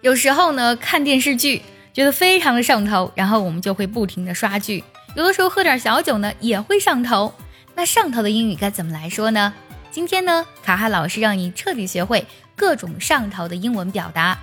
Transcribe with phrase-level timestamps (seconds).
[0.00, 4.84] 有时候呢，看电视剧觉得非常的上头，然后我们就会不停的刷剧。
[5.14, 7.32] 有的时候喝点小酒呢，也会上头。
[7.74, 9.52] 那上头的英语该怎么来说呢？
[9.90, 12.26] 今天呢，卡哈老师让你彻底学会
[12.56, 14.38] 各种上头的英文表达。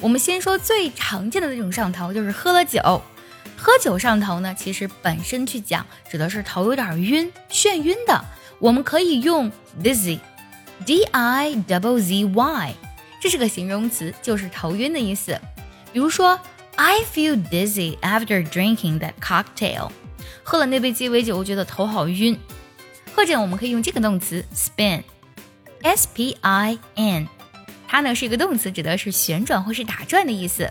[0.00, 3.02] 我们先说最常见的那种上头，就是喝了酒。
[3.56, 8.24] 喝酒上头呢，其实本身去讲指的是头有点晕、眩晕的。
[8.58, 9.50] 我们可以用
[9.82, 12.74] dizzy，d i double z y。
[13.24, 15.40] 这是个形容词，就是头晕的意思。
[15.94, 16.38] 比如说
[16.76, 19.90] ，I feel dizzy after drinking that cocktail。
[20.42, 22.38] 喝了那杯鸡尾酒，我觉得头好晕。
[23.16, 27.26] 或者我们可以用这个动词 spin，s p i n，
[27.88, 30.70] 它呢是一个动词，指的是旋转或是打转的意思。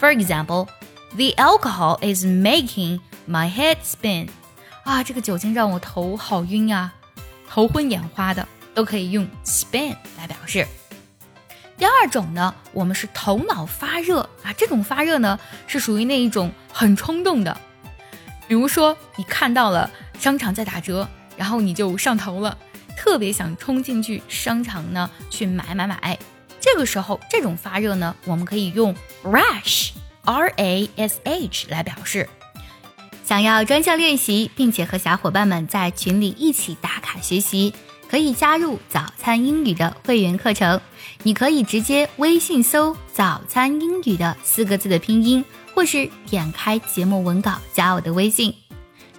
[0.00, 4.30] For example，the alcohol is making my head spin。
[4.84, 6.94] 啊，这个酒精让我头好晕啊，
[7.46, 10.66] 头昏眼花的，都可以用 spin 来表示。
[11.78, 17.56] 第二种呢，我们是头脑发热啊，这种发热呢是属于那一种很冲动的，
[18.48, 22.56] 比如说你看到了商场在打折，然后你就上头了，
[22.96, 26.18] 特别想冲进去商场呢去买买买。
[26.60, 32.28] 这个时候这种发热呢，我们可以用 rash，r a s h 来表示。
[33.24, 37.74] 想要专项练习，并且和小伙伴们在群里一起打卡学习。
[38.08, 40.80] 可以加入早餐英语的会员课程，
[41.24, 48.54] 你可以直接微信搜“早餐英语”的四个字的拼音，或是点开节目文稿加我的微信。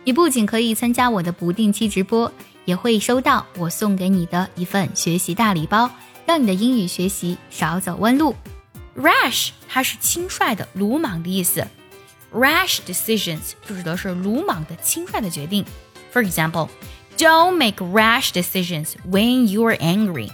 [0.05, 2.31] 你不仅可以参加我的不定期直播，
[2.63, 5.89] 也会收到我送给你的一份学习大礼包，
[6.25, 8.33] 让你的英语学习少走弯路。
[8.95, 11.67] Rash 它是轻率的、鲁莽的意思
[12.33, 15.65] ，rash decisions 就指的是鲁莽的、轻率的决定。
[16.13, 16.69] For example。
[17.18, 20.30] Don't make rash decisions when you are angry。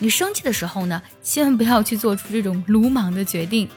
[0.00, 3.68] 你生气的时候呢，千万不要去做出这种鲁莽的决定。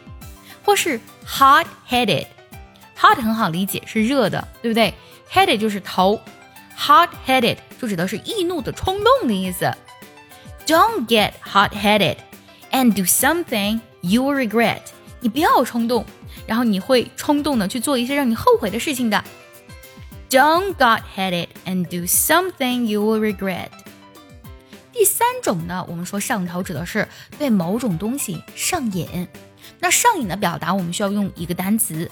[0.65, 4.93] 或是 hot-headed，hot 很好理解，是热的，对不对
[5.31, 6.19] ？headed 就是头
[6.77, 9.71] ，hot-headed 就指的是易怒的、冲动的意思。
[10.65, 12.17] Don't get hot-headed
[12.71, 14.81] and do something you'll regret。
[15.21, 16.05] 你不要冲动，
[16.45, 19.23] 然后你会冲动的去做一些让你后悔的事情的。
[20.30, 23.68] Don't get headed and do something you will regret。
[24.92, 27.08] 第三种呢，我们说上头指的是
[27.38, 29.28] 对某种东西上瘾。
[29.80, 32.10] 那上瘾的表达，我们需要用一个单词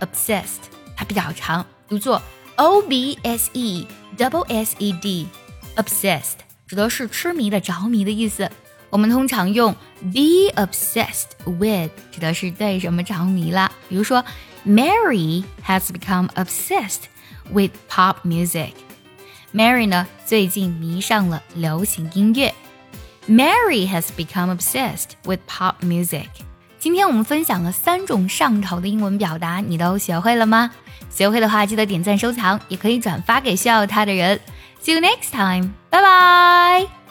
[0.00, 2.22] obsessed，它比较长，读作
[2.56, 3.86] o b s e
[4.16, 8.50] double s e d。obsessed 指的是痴迷的、着迷的意思。
[8.90, 13.70] 我们通常用 be obsessed with，指的是对什么着迷了。
[13.88, 14.24] 比如说，
[14.66, 17.02] Mary has become obsessed。
[17.52, 18.72] with pop music.
[19.54, 22.54] Mary 呢，最近迷上了流行音乐。
[23.28, 26.28] Mary has become obsessed with pop music.
[26.78, 30.70] 今天我们分享了三种上头的英文表达，你都学会了吗？
[31.10, 34.38] 学会的话，记得点赞收藏，也可以转发给需要它的人。
[34.82, 35.72] See you next time.
[35.90, 37.01] Bye bye.